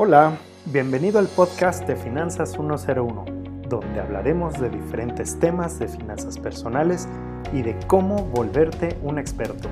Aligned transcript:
Hola, 0.00 0.38
bienvenido 0.66 1.18
al 1.18 1.26
podcast 1.26 1.84
de 1.88 1.96
Finanzas 1.96 2.52
101, 2.52 3.24
donde 3.68 4.00
hablaremos 4.00 4.54
de 4.60 4.70
diferentes 4.70 5.36
temas 5.40 5.80
de 5.80 5.88
finanzas 5.88 6.38
personales 6.38 7.08
y 7.52 7.62
de 7.62 7.76
cómo 7.88 8.22
volverte 8.26 8.96
un 9.02 9.18
experto. 9.18 9.68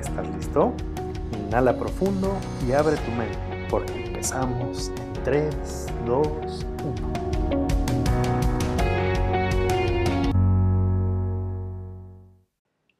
¿Estás 0.00 0.26
listo? 0.34 0.72
Inhala 1.38 1.78
profundo 1.78 2.32
y 2.66 2.72
abre 2.72 2.96
tu 2.96 3.10
mente, 3.10 3.66
porque 3.68 4.06
empezamos 4.06 4.88
en 4.88 5.22
3, 5.24 5.86
2, 6.06 6.26
1. 7.02 7.27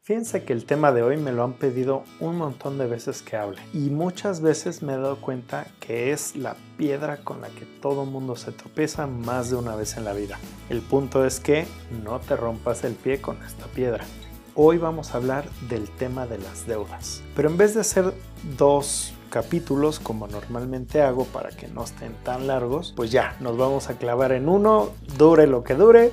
Fíjense 0.09 0.43
que 0.43 0.54
el 0.54 0.64
tema 0.64 0.90
de 0.90 1.02
hoy 1.02 1.18
me 1.18 1.32
lo 1.32 1.45
han 1.45 1.52
pedido 1.52 2.02
un 2.18 2.38
montón 2.38 2.79
de 2.79 2.86
veces 2.86 3.20
que 3.20 3.36
hable 3.36 3.61
y 3.75 3.90
muchas 3.90 4.40
veces 4.40 4.82
me 4.82 4.95
he 4.95 4.96
dado 4.96 5.20
cuenta 5.20 5.66
que 5.80 6.12
es 6.12 6.34
la 6.34 6.57
piedra 6.79 7.18
con 7.18 7.43
la 7.43 7.48
que 7.48 7.66
todo 7.82 8.07
mundo 8.07 8.34
se 8.34 8.50
tropieza 8.50 9.07
más 9.07 9.50
de 9.50 9.57
una 9.57 9.76
vez 9.76 9.98
en 9.98 10.07
la 10.07 10.14
vida. 10.14 10.39
El 10.71 10.81
punto 10.81 11.26
es 11.26 11.40
que 11.40 11.67
no 12.03 12.21
te 12.21 12.36
rompas 12.36 12.84
el 12.84 12.94
pie 12.94 13.21
con 13.21 13.36
esta 13.44 13.67
piedra. 13.67 14.07
Hoy 14.54 14.79
vamos 14.79 15.12
a 15.12 15.18
hablar 15.18 15.44
del 15.68 15.86
tema 15.90 16.26
de 16.26 16.39
las 16.39 16.67
deudas. 16.67 17.22
Pero 17.36 17.50
en 17.50 17.59
vez 17.59 17.75
de 17.75 17.82
hacer 17.82 18.14
dos 18.56 19.12
capítulos 19.29 20.00
como 20.00 20.26
normalmente 20.26 21.03
hago 21.03 21.26
para 21.26 21.50
que 21.50 21.68
no 21.68 21.84
estén 21.84 22.14
tan 22.25 22.46
largos, 22.46 22.95
pues 22.96 23.12
ya, 23.12 23.36
nos 23.40 23.59
vamos 23.59 23.90
a 23.90 23.98
clavar 23.98 24.32
en 24.32 24.48
uno, 24.48 24.89
dure 25.18 25.46
lo 25.46 25.64
que 25.64 25.75
dure, 25.75 26.12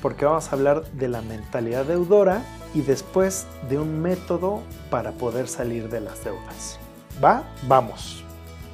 porque 0.00 0.26
vamos 0.26 0.46
a 0.46 0.54
hablar 0.54 0.84
de 0.92 1.08
la 1.08 1.22
mentalidad 1.22 1.84
deudora 1.86 2.44
y 2.74 2.82
después 2.82 3.46
de 3.68 3.78
un 3.78 4.00
método 4.00 4.62
para 4.90 5.12
poder 5.12 5.48
salir 5.48 5.88
de 5.88 6.00
las 6.00 6.24
deudas. 6.24 6.78
¿Va? 7.22 7.44
Vamos. 7.68 8.24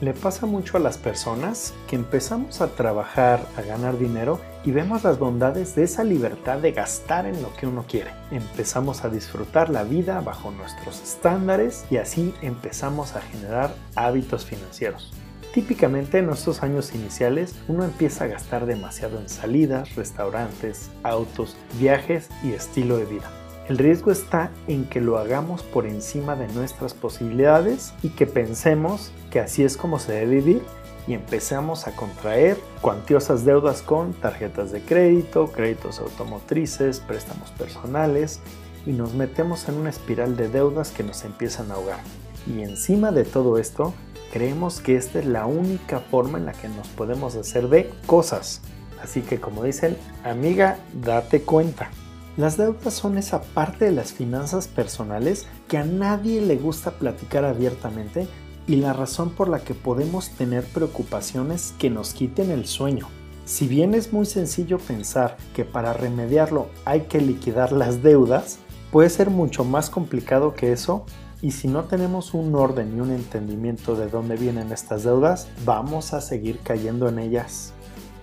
Le 0.00 0.14
pasa 0.14 0.46
mucho 0.46 0.76
a 0.76 0.80
las 0.80 0.96
personas 0.96 1.74
que 1.88 1.96
empezamos 1.96 2.60
a 2.60 2.68
trabajar, 2.68 3.44
a 3.56 3.62
ganar 3.62 3.98
dinero 3.98 4.38
y 4.64 4.70
vemos 4.70 5.02
las 5.02 5.18
bondades 5.18 5.74
de 5.74 5.82
esa 5.82 6.04
libertad 6.04 6.58
de 6.58 6.70
gastar 6.70 7.26
en 7.26 7.42
lo 7.42 7.52
que 7.56 7.66
uno 7.66 7.84
quiere. 7.88 8.12
Empezamos 8.30 9.04
a 9.04 9.08
disfrutar 9.08 9.70
la 9.70 9.82
vida 9.82 10.20
bajo 10.20 10.52
nuestros 10.52 11.02
estándares 11.02 11.84
y 11.90 11.96
así 11.96 12.32
empezamos 12.42 13.16
a 13.16 13.22
generar 13.22 13.74
hábitos 13.96 14.44
financieros. 14.44 15.12
Típicamente 15.52 16.18
en 16.18 16.30
estos 16.30 16.62
años 16.62 16.94
iniciales 16.94 17.56
uno 17.66 17.82
empieza 17.82 18.24
a 18.24 18.28
gastar 18.28 18.66
demasiado 18.66 19.18
en 19.18 19.28
salidas, 19.28 19.96
restaurantes, 19.96 20.90
autos, 21.02 21.56
viajes 21.80 22.28
y 22.44 22.52
estilo 22.52 22.98
de 22.98 23.06
vida. 23.06 23.37
El 23.68 23.76
riesgo 23.76 24.10
está 24.10 24.50
en 24.66 24.86
que 24.86 25.02
lo 25.02 25.18
hagamos 25.18 25.62
por 25.62 25.86
encima 25.86 26.36
de 26.36 26.48
nuestras 26.48 26.94
posibilidades 26.94 27.92
y 28.02 28.08
que 28.08 28.26
pensemos 28.26 29.12
que 29.30 29.40
así 29.40 29.62
es 29.62 29.76
como 29.76 29.98
se 29.98 30.12
debe 30.12 30.36
vivir 30.36 30.62
y 31.06 31.12
empezamos 31.12 31.86
a 31.86 31.94
contraer 31.94 32.56
cuantiosas 32.80 33.44
deudas 33.44 33.82
con 33.82 34.14
tarjetas 34.14 34.72
de 34.72 34.80
crédito, 34.80 35.52
créditos 35.52 36.00
automotrices, 36.00 37.00
préstamos 37.00 37.50
personales 37.50 38.40
y 38.86 38.92
nos 38.92 39.12
metemos 39.12 39.68
en 39.68 39.74
una 39.74 39.90
espiral 39.90 40.34
de 40.38 40.48
deudas 40.48 40.90
que 40.90 41.02
nos 41.02 41.24
empiezan 41.24 41.70
a 41.70 41.74
ahogar. 41.74 42.00
Y 42.46 42.62
encima 42.62 43.12
de 43.12 43.24
todo 43.24 43.58
esto, 43.58 43.92
creemos 44.32 44.80
que 44.80 44.96
esta 44.96 45.18
es 45.18 45.26
la 45.26 45.44
única 45.44 46.00
forma 46.00 46.38
en 46.38 46.46
la 46.46 46.52
que 46.52 46.70
nos 46.70 46.88
podemos 46.88 47.34
hacer 47.36 47.68
de 47.68 47.90
cosas. 48.06 48.62
Así 49.02 49.20
que 49.20 49.40
como 49.40 49.62
dicen, 49.62 49.98
amiga, 50.24 50.78
date 50.94 51.42
cuenta. 51.42 51.90
Las 52.38 52.56
deudas 52.56 52.94
son 52.94 53.18
esa 53.18 53.42
parte 53.42 53.86
de 53.86 53.90
las 53.90 54.12
finanzas 54.12 54.68
personales 54.68 55.46
que 55.66 55.76
a 55.76 55.82
nadie 55.82 56.40
le 56.40 56.54
gusta 56.54 56.92
platicar 56.92 57.44
abiertamente 57.44 58.28
y 58.68 58.76
la 58.76 58.92
razón 58.92 59.30
por 59.30 59.48
la 59.48 59.58
que 59.58 59.74
podemos 59.74 60.30
tener 60.30 60.62
preocupaciones 60.62 61.74
que 61.80 61.90
nos 61.90 62.14
quiten 62.14 62.52
el 62.52 62.66
sueño. 62.66 63.08
Si 63.44 63.66
bien 63.66 63.92
es 63.92 64.12
muy 64.12 64.24
sencillo 64.24 64.78
pensar 64.78 65.36
que 65.52 65.64
para 65.64 65.94
remediarlo 65.94 66.68
hay 66.84 67.02
que 67.02 67.20
liquidar 67.20 67.72
las 67.72 68.04
deudas, 68.04 68.60
puede 68.92 69.10
ser 69.10 69.30
mucho 69.30 69.64
más 69.64 69.90
complicado 69.90 70.54
que 70.54 70.70
eso 70.70 71.06
y 71.42 71.50
si 71.50 71.66
no 71.66 71.86
tenemos 71.86 72.34
un 72.34 72.54
orden 72.54 72.96
y 72.96 73.00
un 73.00 73.10
entendimiento 73.10 73.96
de 73.96 74.08
dónde 74.08 74.36
vienen 74.36 74.70
estas 74.70 75.02
deudas, 75.02 75.48
vamos 75.64 76.12
a 76.12 76.20
seguir 76.20 76.60
cayendo 76.60 77.08
en 77.08 77.18
ellas. 77.18 77.74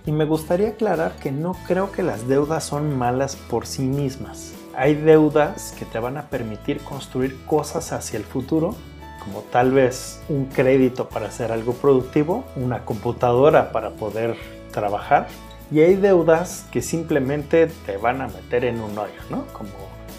Y 0.06 0.12
me 0.12 0.24
gustaría 0.24 0.68
aclarar 0.68 1.16
que 1.16 1.32
no 1.32 1.56
creo 1.66 1.90
que 1.90 2.04
las 2.04 2.28
deudas 2.28 2.62
son 2.62 2.96
malas 2.96 3.34
por 3.34 3.66
sí 3.66 3.82
mismas. 3.82 4.52
Hay 4.76 4.94
deudas 4.94 5.74
que 5.76 5.84
te 5.84 5.98
van 5.98 6.16
a 6.16 6.30
permitir 6.30 6.80
construir 6.80 7.44
cosas 7.44 7.92
hacia 7.92 8.16
el 8.16 8.24
futuro, 8.24 8.76
como 9.18 9.40
tal 9.40 9.72
vez 9.72 10.20
un 10.28 10.44
crédito 10.44 11.08
para 11.08 11.26
hacer 11.26 11.50
algo 11.50 11.72
productivo, 11.72 12.44
una 12.54 12.84
computadora 12.84 13.72
para 13.72 13.90
poder 13.90 14.36
trabajar. 14.70 15.26
Y 15.72 15.80
hay 15.80 15.96
deudas 15.96 16.66
que 16.70 16.82
simplemente 16.82 17.66
te 17.84 17.96
van 17.96 18.20
a 18.20 18.28
meter 18.28 18.64
en 18.64 18.80
un 18.80 18.96
hoyo, 18.96 19.20
¿no? 19.28 19.44
Como 19.48 19.70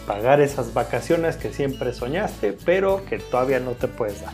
pagar 0.06 0.42
esas 0.42 0.74
vacaciones 0.74 1.38
que 1.38 1.54
siempre 1.54 1.94
soñaste, 1.94 2.52
pero 2.66 3.06
que 3.06 3.20
todavía 3.20 3.62
no 3.62 3.72
te 3.72 3.88
puedes 3.88 4.22
dar. 4.22 4.34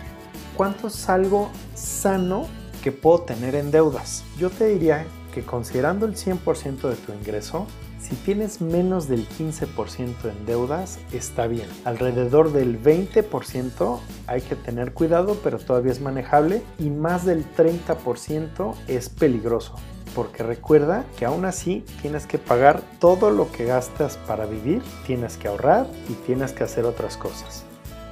¿Cuánto 0.58 0.88
es 0.88 1.10
algo 1.10 1.52
sano 1.76 2.48
que 2.84 2.92
puedo 2.92 3.20
tener 3.22 3.54
en 3.54 3.70
deudas? 3.70 4.24
Yo 4.40 4.50
te 4.50 4.66
diría 4.66 5.06
que 5.34 5.42
considerando 5.42 6.06
el 6.06 6.16
100% 6.16 6.90
de 6.90 6.96
tu 6.96 7.12
ingreso, 7.12 7.68
si 8.00 8.16
tienes 8.16 8.62
menos 8.62 9.08
del 9.08 9.28
15% 9.28 10.30
en 10.30 10.46
deudas, 10.46 11.00
está 11.14 11.48
bien. 11.48 11.68
Alrededor 11.86 12.52
del 12.52 12.82
20% 12.82 14.00
hay 14.28 14.42
que 14.42 14.56
tener 14.56 14.94
cuidado, 14.94 15.38
pero 15.42 15.58
todavía 15.58 15.94
es 15.94 16.02
manejable. 16.02 16.62
Y 16.80 16.90
más 16.90 17.26
del 17.26 17.46
30% 17.56 18.76
es 18.88 19.10
peligroso. 19.10 19.76
Porque 20.14 20.44
recuerda 20.44 21.06
que 21.18 21.26
aún 21.26 21.46
así 21.46 21.86
tienes 22.02 22.28
que 22.28 22.38
pagar 22.38 22.82
todo 23.00 23.32
lo 23.32 23.52
que 23.52 23.66
gastas 23.66 24.18
para 24.28 24.46
vivir, 24.46 24.84
tienes 25.08 25.38
que 25.38 25.48
ahorrar 25.48 25.88
y 26.10 26.14
tienes 26.26 26.52
que 26.52 26.66
hacer 26.66 26.86
otras 26.86 27.18
cosas. 27.18 27.64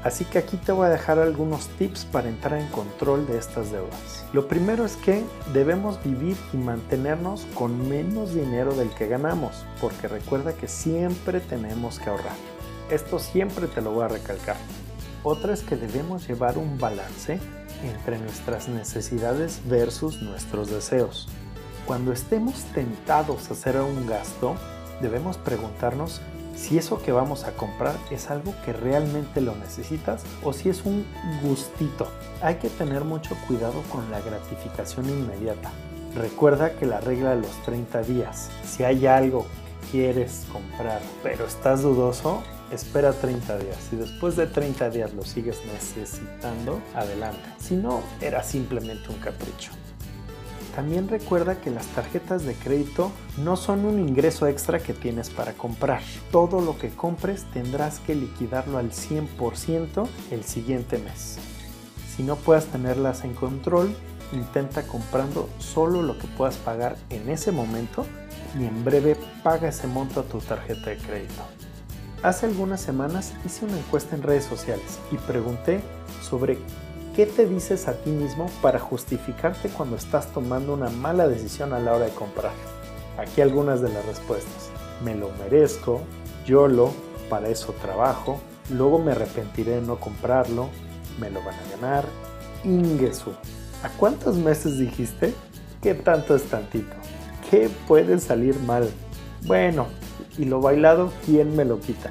Así 0.04 0.26
que 0.26 0.40
aquí 0.40 0.58
te 0.58 0.72
voy 0.72 0.88
a 0.88 0.90
dejar 0.90 1.20
algunos 1.20 1.68
tips 1.78 2.06
para 2.06 2.28
entrar 2.28 2.60
en 2.60 2.68
control 2.70 3.28
de 3.28 3.38
estas 3.38 3.72
deudas. 3.72 4.26
Lo 4.34 4.48
primero 4.48 4.84
es 4.84 4.96
que 4.96 5.24
debemos 5.54 6.04
vivir 6.04 6.36
y 6.54 6.58
mantenernos 6.58 7.46
con 7.54 7.88
menos 7.88 8.34
dinero 8.34 8.74
del 8.74 8.90
que 8.90 9.08
ganamos, 9.08 9.64
porque 9.80 10.08
recuerda 10.08 10.54
que 10.54 10.68
siempre 10.68 11.40
tenemos 11.40 12.00
que 12.00 12.10
ahorrar. 12.10 12.36
Esto 12.90 13.20
siempre 13.20 13.68
te 13.68 13.82
lo 13.82 13.92
voy 13.92 14.06
a 14.06 14.08
recalcar. 14.08 14.58
Otra 15.24 15.54
es 15.54 15.62
que 15.62 15.76
debemos 15.76 16.28
llevar 16.28 16.58
un 16.58 16.80
balance 16.80 17.40
entre 17.84 18.18
nuestras 18.18 18.70
necesidades 18.70 19.62
versus 19.68 20.20
nuestros 20.24 20.72
deseos. 20.72 21.28
Cuando 21.86 22.12
estemos 22.12 22.56
tentados 22.74 23.50
a 23.50 23.54
hacer 23.54 23.78
un 23.78 24.08
gasto, 24.08 24.56
debemos 25.00 25.38
preguntarnos 25.38 26.22
si 26.62 26.78
eso 26.78 27.02
que 27.02 27.12
vamos 27.12 27.46
a 27.46 27.54
comprar 27.54 27.96
es 28.12 28.30
algo 28.30 28.54
que 28.64 28.72
realmente 28.72 29.42
lo 29.42 29.56
necesitas 29.56 30.22
o 30.44 30.54
si 30.54 30.70
es 30.70 30.86
un 30.86 31.06
gustito. 31.42 32.08
Hay 32.42 32.56
que 32.56 32.70
tener 32.70 33.04
mucho 33.04 33.36
cuidado 33.48 33.82
con 33.92 34.10
la 34.12 34.22
gratificación 34.22 35.10
inmediata. 35.10 35.72
Recuerda 36.16 36.74
que 36.74 36.86
la 36.86 37.02
regla 37.02 37.32
de 37.32 37.42
los 37.42 37.52
30 37.64 38.04
días, 38.04 38.52
si 38.64 38.84
hay 38.84 39.08
algo 39.08 39.44
que 39.44 39.92
quieres 39.92 40.46
comprar 40.52 41.02
pero 41.24 41.46
estás 41.46 41.82
dudoso, 41.82 42.44
espera 42.72 43.12
30 43.12 43.58
días. 43.58 43.78
Si 43.90 43.96
después 43.96 44.36
de 44.36 44.46
30 44.46 44.92
días 44.92 45.14
lo 45.14 45.24
sigues 45.24 45.58
necesitando, 45.66 46.80
adelante. 46.94 47.42
Si 47.60 47.76
no, 47.76 48.02
era 48.22 48.44
simplemente 48.44 49.10
un 49.10 49.18
capricho. 49.18 49.72
También 50.76 51.10
recuerda 51.10 51.60
que 51.60 51.70
las 51.70 51.88
tarjetas 51.88 52.44
de 52.44 52.54
crédito 52.54 53.12
no 53.38 53.58
son 53.58 53.86
un 53.86 54.00
ingreso 54.00 54.48
extra 54.48 54.80
que 54.80 54.94
tienes 54.94 55.30
para 55.30 55.54
comprar. 55.54 56.02
Todo 56.32 56.62
lo 56.62 56.78
que 56.78 56.90
compres 56.90 57.44
tendrás 57.54 58.00
que 58.00 58.16
liquidarlo 58.16 58.78
al 58.78 58.92
100% 58.92 60.08
el 60.32 60.44
siguiente 60.46 60.98
mes. 60.98 61.38
Si 62.16 62.24
no 62.24 62.38
puedas 62.38 62.68
tenerlas 62.68 63.24
en 63.26 63.34
control, 63.34 63.94
intenta 64.32 64.84
comprando 64.84 65.50
solo 65.60 66.02
lo 66.02 66.18
que 66.18 66.28
puedas 66.28 66.56
pagar 66.58 66.96
en 67.10 67.30
ese 67.30 67.52
momento 67.52 68.06
y 68.58 68.66
en 68.66 68.84
breve 68.86 69.18
paga 69.44 69.70
ese 69.70 69.88
monto 69.88 70.22
a 70.22 70.24
tu 70.24 70.40
tarjeta 70.40 70.90
de 70.90 70.98
crédito. 70.98 71.44
Hace 72.24 72.46
algunas 72.46 72.80
semanas 72.80 73.34
hice 73.46 73.66
una 73.66 73.78
encuesta 73.78 74.16
en 74.16 74.24
redes 74.24 74.46
sociales 74.46 75.00
y 75.12 75.18
pregunté 75.18 75.82
sobre 76.22 76.60
¿Qué 77.22 77.28
te 77.28 77.46
dices 77.46 77.88
a 77.88 77.94
ti 77.94 78.10
mismo 78.10 78.50
para 78.64 78.80
justificarte 78.80 79.70
cuando 79.70 79.96
estás 79.96 80.34
tomando 80.34 80.74
una 80.74 80.90
mala 80.90 81.28
decisión 81.28 81.72
a 81.72 81.78
la 81.78 81.94
hora 81.94 82.06
de 82.06 82.16
comprar? 82.16 82.52
Aquí 83.16 83.42
algunas 83.42 83.80
de 83.80 83.90
las 83.90 84.04
respuestas. 84.08 84.72
Me 85.06 85.14
lo 85.14 85.30
merezco, 85.34 86.02
yo 86.48 86.68
lo, 86.68 86.92
para 87.30 87.50
eso 87.50 87.76
trabajo, 87.80 88.42
luego 88.72 88.98
me 88.98 89.12
arrepentiré 89.12 89.74
de 89.74 89.82
no 89.82 90.00
comprarlo, 90.00 90.70
me 91.20 91.30
lo 91.30 91.44
van 91.44 91.54
a 91.54 91.76
ganar, 91.76 92.06
Ingesu. 92.64 93.34
¿A 93.84 93.90
cuántos 94.00 94.38
meses 94.38 94.80
dijiste? 94.80 95.36
¿Qué 95.80 95.94
tanto 95.94 96.36
es 96.36 96.46
tantito? 96.46 96.96
¿Qué 97.52 97.70
puede 97.88 98.18
salir 98.18 98.60
mal? 98.62 98.90
Bueno, 99.46 99.86
y 100.40 100.46
lo 100.46 100.60
bailado, 100.60 101.14
¿quién 101.24 101.56
me 101.56 101.66
lo 101.66 101.80
quita? 101.82 102.10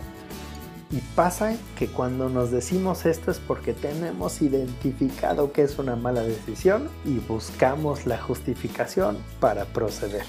Y 0.92 0.98
pasa 1.14 1.56
que 1.78 1.86
cuando 1.86 2.28
nos 2.28 2.50
decimos 2.50 3.06
esto 3.06 3.30
es 3.30 3.38
porque 3.38 3.74
tenemos 3.74 4.42
identificado 4.42 5.52
que 5.52 5.62
es 5.62 5.78
una 5.78 5.94
mala 5.94 6.22
decisión 6.22 6.88
y 7.04 7.18
buscamos 7.18 8.06
la 8.06 8.18
justificación 8.18 9.16
para 9.38 9.66
proceder. 9.66 10.24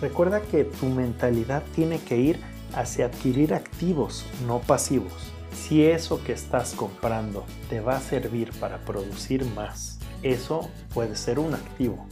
Recuerda 0.00 0.40
que 0.40 0.64
tu 0.64 0.86
mentalidad 0.86 1.62
tiene 1.74 1.98
que 1.98 2.16
ir 2.16 2.40
hacia 2.74 3.06
adquirir 3.06 3.52
activos, 3.52 4.24
no 4.46 4.60
pasivos. 4.60 5.32
Si 5.52 5.84
eso 5.84 6.22
que 6.24 6.32
estás 6.32 6.72
comprando 6.72 7.44
te 7.68 7.80
va 7.80 7.96
a 7.96 8.00
servir 8.00 8.52
para 8.58 8.78
producir 8.78 9.44
más, 9.54 9.98
eso 10.22 10.68
puede 10.94 11.16
ser 11.16 11.38
un 11.38 11.54
activo. 11.54 12.06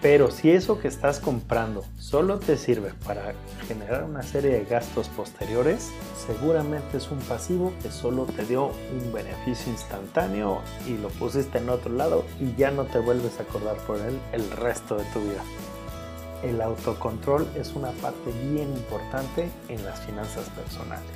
Pero 0.00 0.30
si 0.30 0.52
eso 0.52 0.78
que 0.78 0.86
estás 0.86 1.18
comprando 1.18 1.84
solo 1.98 2.38
te 2.38 2.56
sirve 2.56 2.92
para 3.04 3.34
generar 3.66 4.04
una 4.04 4.22
serie 4.22 4.50
de 4.50 4.64
gastos 4.64 5.08
posteriores, 5.08 5.90
seguramente 6.24 6.98
es 6.98 7.10
un 7.10 7.18
pasivo 7.18 7.72
que 7.82 7.90
solo 7.90 8.24
te 8.24 8.44
dio 8.44 8.66
un 8.66 9.12
beneficio 9.12 9.72
instantáneo 9.72 10.60
y 10.86 10.96
lo 10.98 11.08
pusiste 11.08 11.58
en 11.58 11.68
otro 11.68 11.92
lado 11.92 12.24
y 12.38 12.54
ya 12.54 12.70
no 12.70 12.84
te 12.84 13.00
vuelves 13.00 13.40
a 13.40 13.42
acordar 13.42 13.76
por 13.78 13.98
él 14.00 14.16
el 14.32 14.48
resto 14.52 14.96
de 14.96 15.04
tu 15.06 15.20
vida. 15.20 15.42
El 16.44 16.60
autocontrol 16.60 17.48
es 17.56 17.74
una 17.74 17.90
parte 17.90 18.30
bien 18.52 18.72
importante 18.76 19.48
en 19.68 19.84
las 19.84 19.98
finanzas 20.06 20.48
personales. 20.50 21.10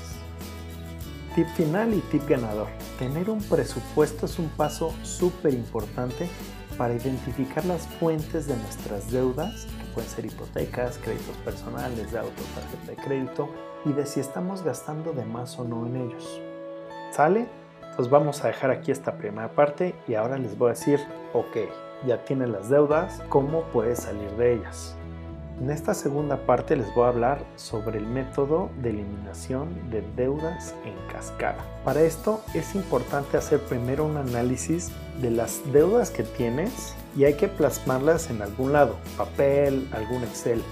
Tip 1.37 1.47
final 1.55 1.95
y 1.95 2.01
tip 2.11 2.29
ganador. 2.29 2.67
Tener 2.99 3.31
un 3.31 3.41
presupuesto 3.45 4.27
es 4.27 4.41
un 4.41 4.49
paso 4.49 4.93
súper 5.05 5.55
importante 5.55 6.29
para 6.77 6.95
identificar 6.95 7.65
las 7.65 7.87
fuentes 7.87 8.47
de 8.47 8.57
nuestras 8.57 9.11
deudas, 9.11 9.67
que 9.67 9.95
pueden 9.95 10.11
ser 10.11 10.27
hipotecas, 10.27 10.99
créditos 10.99 11.37
personales, 11.39 12.13
de 12.13 12.19
autos, 12.19 12.45
tarjeta 12.55 12.91
de 12.91 12.97
crédito, 12.97 13.49
y 13.85 13.93
de 13.93 14.07
si 14.07 14.21
estamos 14.21 14.63
gastando 14.63 15.13
de 15.13 15.25
más 15.25 15.59
o 15.59 15.65
no 15.65 15.87
en 15.87 15.97
ellos. 15.97 16.41
¿Sale? 17.11 17.47
Pues 17.97 18.09
vamos 18.09 18.43
a 18.43 18.49
dejar 18.49 18.71
aquí 18.71 18.91
esta 18.91 19.19
primera 19.19 19.53
parte 19.53 19.95
y 20.09 20.15
ahora 20.15 20.39
les 20.39 20.57
voy 20.57 20.69
a 20.69 20.73
decir, 20.75 21.01
ok, 21.35 21.57
ya 22.07 22.25
tienes 22.25 22.49
las 22.49 22.71
deudas, 22.71 23.23
¿cómo 23.29 23.65
puedes 23.65 24.01
salir 24.01 24.31
de 24.37 24.55
ellas? 24.55 24.97
En 25.63 25.71
esta 25.71 25.95
segunda 25.95 26.45
parte 26.45 26.75
les 26.75 26.93
voy 26.93 27.05
a 27.05 27.11
hablar 27.11 27.45
sobre 27.55 27.99
el 27.99 28.05
método 28.05 28.69
de 28.83 28.91
eliminación 28.91 29.93
de 29.93 30.03
deudas 30.17 30.75
en 30.85 30.93
cascada. 31.07 31.65
Para 31.85 32.03
esto 32.03 32.41
es 32.53 32.75
importante 32.75 33.37
hacer 33.37 33.61
primero 33.61 34.05
un 34.05 34.17
análisis 34.17 34.91
de 35.21 35.31
las 35.31 35.61
deudas 35.73 36.11
que 36.11 36.25
tienes 36.25 36.97
y 37.17 37.27
hay 37.27 37.35
que 37.35 37.47
plasmarlas 37.47 38.29
en 38.29 38.43
algún 38.43 38.73
lado, 38.73 38.97
papel, 39.17 39.89
algún 39.93 40.25
Excel 40.25 40.65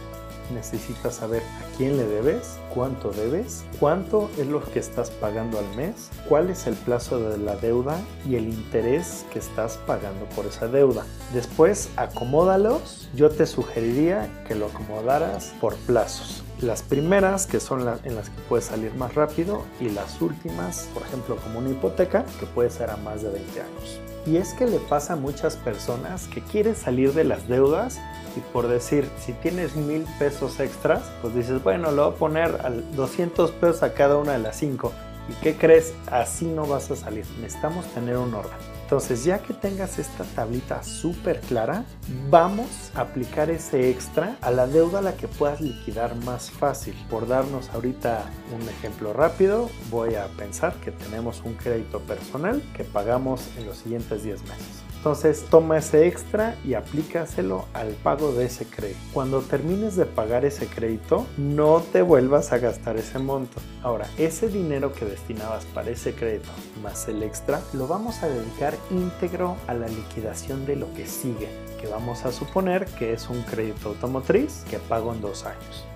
necesitas 0.51 1.17
saber 1.17 1.43
a 1.43 1.77
quién 1.77 1.97
le 1.97 2.05
debes, 2.05 2.59
cuánto 2.75 3.11
debes, 3.11 3.65
cuánto 3.79 4.31
es 4.39 4.47
lo 4.47 4.63
que 4.63 4.79
estás 4.79 5.11
pagando 5.11 5.59
al 5.59 5.77
mes, 5.77 6.11
cuál 6.29 6.51
es 6.51 6.67
el 6.67 6.75
plazo 6.75 7.19
de 7.19 7.39
la 7.39 7.57
deuda 7.57 7.99
y 8.29 8.37
el 8.37 8.49
interés 8.49 9.27
que 9.33 9.39
estás 9.39 9.79
pagando 9.87 10.25
por 10.37 10.47
esa 10.47 10.69
deuda. 10.69 11.05
Después, 11.33 11.91
acomódalos. 11.97 13.09
Yo 13.15 13.31
te 13.31 13.47
sugeriría 13.47 14.31
que 14.47 14.55
lo 14.55 14.67
acomodaras 14.67 15.53
por 15.61 15.75
plazos. 15.77 16.45
Las 16.61 16.83
primeras, 16.83 17.47
que 17.47 17.59
son 17.59 17.81
en 18.05 18.17
las 18.17 18.29
que 18.29 18.41
puedes 18.49 18.67
salir 18.67 18.95
más 18.95 19.15
rápido, 19.15 19.65
y 19.81 19.89
las 19.89 20.21
últimas, 20.21 20.89
por 20.93 21.03
ejemplo, 21.03 21.37
como 21.37 21.59
una 21.59 21.71
hipoteca, 21.71 22.25
que 22.39 22.47
puede 22.47 22.71
ser 22.71 22.91
a 22.91 22.97
más 22.97 23.23
de 23.23 23.31
20 23.31 23.61
años. 23.61 24.10
Y 24.27 24.37
es 24.37 24.53
que 24.55 24.67
le 24.67 24.79
pasa 24.79 25.15
a 25.15 25.17
muchas 25.17 25.57
personas 25.57 26.27
que 26.29 26.43
quieren 26.43 26.77
salir 26.77 27.15
de 27.15 27.25
las 27.25 27.49
deudas 27.49 27.99
y 28.37 28.41
por 28.53 28.69
decir, 28.69 29.09
si 29.19 29.33
tienes 29.33 29.75
mil 29.77 30.07
pesos 30.19 30.61
extras, 30.61 31.03
pues 31.21 31.35
dices, 31.35 31.63
bueno, 31.63 31.91
lo 31.91 32.07
voy 32.07 32.15
a 32.15 32.19
poner 32.19 32.47
a 32.65 32.71
200 32.71 33.51
pesos 33.53 33.83
a 33.83 33.95
cada 33.95 34.17
una 34.17 34.33
de 34.33 34.39
las 34.39 34.57
cinco. 34.57 34.93
¿Y 35.29 35.33
qué 35.43 35.57
crees? 35.57 35.95
Así 36.11 36.45
no 36.45 36.67
vas 36.67 36.91
a 36.91 36.97
salir. 36.97 37.25
Necesitamos 37.41 37.87
tener 37.87 38.17
un 38.17 38.35
orden. 38.35 38.80
Entonces, 38.91 39.23
ya 39.23 39.39
que 39.39 39.55
tengas 39.55 40.01
esta 40.01 40.25
tablita 40.25 40.83
súper 40.83 41.39
clara, 41.43 41.85
vamos 42.29 42.91
a 42.97 43.03
aplicar 43.03 43.49
ese 43.49 43.89
extra 43.89 44.37
a 44.41 44.51
la 44.51 44.67
deuda 44.67 44.99
a 44.99 45.03
la 45.03 45.17
que 45.17 45.29
puedas 45.29 45.61
liquidar 45.61 46.17
más 46.25 46.51
fácil. 46.51 46.97
Por 47.09 47.29
darnos 47.29 47.69
ahorita 47.69 48.25
un 48.53 48.69
ejemplo 48.69 49.13
rápido, 49.13 49.71
voy 49.93 50.17
a 50.17 50.27
pensar 50.37 50.75
que 50.81 50.91
tenemos 50.91 51.41
un 51.45 51.55
crédito 51.55 52.01
personal 52.01 52.61
que 52.77 52.83
pagamos 52.83 53.43
en 53.57 53.67
los 53.67 53.77
siguientes 53.77 54.25
10 54.25 54.43
meses. 54.43 54.90
Entonces 55.01 55.47
toma 55.49 55.79
ese 55.79 56.07
extra 56.07 56.57
y 56.63 56.75
aplícaselo 56.75 57.65
al 57.73 57.89
pago 57.89 58.33
de 58.33 58.45
ese 58.45 58.67
crédito. 58.67 59.01
Cuando 59.15 59.41
termines 59.41 59.97
de 59.97 60.05
pagar 60.05 60.45
ese 60.45 60.67
crédito, 60.67 61.27
no 61.39 61.81
te 61.81 62.03
vuelvas 62.03 62.53
a 62.53 62.59
gastar 62.59 62.99
ese 62.99 63.19
monto. 63.19 63.63
Ahora, 63.83 64.07
ese 64.19 64.49
dinero 64.49 64.93
que 64.93 65.07
destinabas 65.07 65.65
para 65.65 65.89
ese 65.89 66.13
crédito 66.13 66.51
más 66.83 67.09
el 67.09 67.23
extra, 67.23 67.63
lo 67.73 67.89
vamos 67.89 68.23
a 68.23 68.29
dedicar 68.29 68.75
íntegro 68.91 69.57
a 69.69 69.73
la 69.73 69.89
liquidación 69.89 70.67
de 70.67 70.77
lo 70.77 70.93
que 70.93 71.07
sigue, 71.07 71.49
que 71.81 71.87
vamos 71.87 72.27
a 72.27 72.31
suponer 72.31 72.85
que 72.85 73.15
es 73.15 73.31
un 73.31 73.41
crédito 73.45 73.89
automotriz 73.89 74.67
que 74.69 74.79
pago 74.81 75.15
en 75.15 75.23
dos 75.23 75.47
años. 75.47 75.87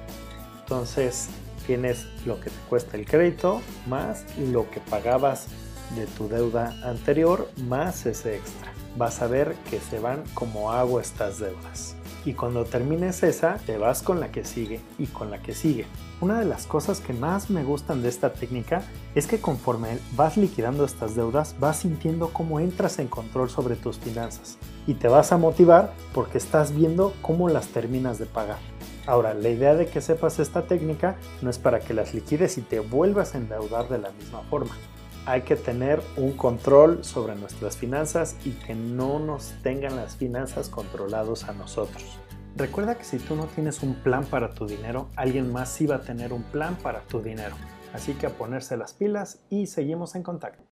Entonces, 0.61 1.29
tienes 1.67 2.07
lo 2.25 2.41
que 2.41 2.49
te 2.49 2.57
cuesta 2.71 2.97
el 2.97 3.05
crédito 3.05 3.61
más 3.87 4.25
lo 4.39 4.71
que 4.71 4.81
pagabas 4.81 5.49
de 5.95 6.07
tu 6.07 6.27
deuda 6.27 6.75
anterior 6.83 7.51
más 7.69 8.07
ese 8.07 8.37
extra 8.37 8.74
vas 8.97 9.23
a 9.23 9.27
ver 9.27 9.55
que 9.71 9.81
se 9.81 9.99
van 9.99 10.23
como 10.35 10.73
agua 10.73 11.03
estas 11.03 11.39
deudas. 11.39 11.97
Y 12.25 12.33
cuando 12.33 12.65
termines 12.65 13.23
esa, 13.23 13.57
te 13.67 13.77
vas 13.77 14.03
con 14.03 14.19
la 14.19 14.33
que 14.33 14.45
sigue 14.45 14.81
y 14.99 15.07
con 15.07 15.31
la 15.31 15.43
que 15.43 15.55
sigue. 15.55 15.85
Una 16.21 16.39
de 16.39 16.47
las 16.47 16.67
cosas 16.67 17.01
que 17.01 17.13
más 17.13 17.51
me 17.51 17.65
gustan 17.65 18.03
de 18.03 18.09
esta 18.09 18.33
técnica 18.33 18.83
es 19.15 19.27
que 19.27 19.41
conforme 19.41 19.99
vas 20.17 20.39
liquidando 20.39 20.87
estas 20.87 21.15
deudas, 21.15 21.55
vas 21.61 21.81
sintiendo 21.81 22.31
cómo 22.33 22.61
entras 22.61 22.99
en 22.99 23.09
control 23.09 23.51
sobre 23.51 23.77
tus 23.77 23.99
finanzas 23.99 24.57
y 24.87 24.95
te 24.95 25.09
vas 25.09 25.33
a 25.33 25.37
motivar 25.37 25.93
porque 26.15 26.39
estás 26.39 26.75
viendo 26.75 27.13
cómo 27.21 27.51
las 27.51 27.69
terminas 27.69 28.19
de 28.19 28.27
pagar. 28.27 28.59
Ahora, 29.07 29.35
la 29.35 29.51
idea 29.51 29.75
de 29.75 29.87
que 29.87 30.01
sepas 30.01 30.39
esta 30.39 30.63
técnica 30.63 31.17
no 31.43 31.51
es 31.51 31.59
para 31.59 31.81
que 31.81 31.93
las 31.93 32.15
liquides 32.15 32.57
y 32.57 32.63
te 32.63 32.81
vuelvas 32.81 33.35
a 33.35 33.39
endeudar 33.39 33.91
de 33.91 33.99
la 33.99 34.11
misma 34.13 34.41
forma 34.49 34.75
hay 35.27 35.43
que 35.43 35.57
tener 35.57 36.03
un 36.17 36.33
control 36.33 37.05
sobre 37.05 37.35
nuestras 37.35 37.77
finanzas 37.77 38.37
y 38.45 38.51
que 38.51 38.75
no 38.75 39.19
nos 39.19 39.55
tengan 39.63 39.97
las 39.97 40.17
finanzas 40.17 40.69
controlados 40.69 41.45
a 41.45 41.53
nosotros. 41.53 42.19
Recuerda 42.57 42.97
que 42.97 43.05
si 43.05 43.19
tú 43.19 43.35
no 43.35 43.47
tienes 43.47 43.83
un 43.83 43.95
plan 43.95 44.25
para 44.25 44.55
tu 44.55 44.67
dinero, 44.67 45.09
alguien 45.17 45.53
más 45.53 45.71
sí 45.71 45.87
va 45.87 45.97
a 45.97 46.01
tener 46.03 46.33
un 46.33 46.43
plan 46.45 46.77
para 46.77 47.01
tu 47.03 47.21
dinero. 47.21 47.57
Así 47.93 48.15
que 48.15 48.27
a 48.27 48.31
ponerse 48.31 48.77
las 48.77 48.93
pilas 48.93 49.41
y 49.51 49.67
seguimos 49.67 50.15
en 50.15 50.23
contacto. 50.23 50.74